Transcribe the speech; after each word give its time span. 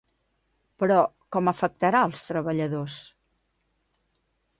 Però, 0.83 0.95
com 1.35 1.51
afectarà 1.51 2.01
els 2.11 2.23
treballadors? 2.29 2.97